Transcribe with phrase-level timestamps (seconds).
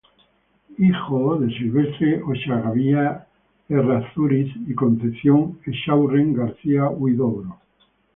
[0.79, 3.27] Hijo de Silvestre Ochagavía
[3.69, 7.59] Errázuriz y Concepción Echaurren García-Huidobro.